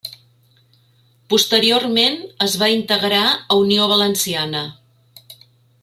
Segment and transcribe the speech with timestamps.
[1.33, 2.17] Posteriorment
[2.47, 4.65] es va integrar a Unió Valenciana.